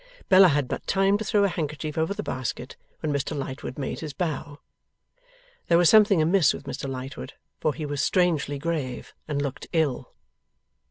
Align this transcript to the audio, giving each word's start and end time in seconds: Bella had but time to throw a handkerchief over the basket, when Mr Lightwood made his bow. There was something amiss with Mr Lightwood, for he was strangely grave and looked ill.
Bella 0.29 0.47
had 0.47 0.67
but 0.67 0.87
time 0.87 1.15
to 1.19 1.23
throw 1.23 1.43
a 1.43 1.47
handkerchief 1.47 1.95
over 1.95 2.11
the 2.15 2.23
basket, 2.23 2.75
when 3.01 3.13
Mr 3.13 3.37
Lightwood 3.37 3.77
made 3.77 3.99
his 3.99 4.13
bow. 4.13 4.57
There 5.67 5.77
was 5.77 5.91
something 5.91 6.19
amiss 6.23 6.55
with 6.55 6.63
Mr 6.63 6.89
Lightwood, 6.89 7.33
for 7.59 7.75
he 7.75 7.85
was 7.85 8.01
strangely 8.03 8.57
grave 8.57 9.13
and 9.27 9.39
looked 9.43 9.67
ill. 9.73 10.15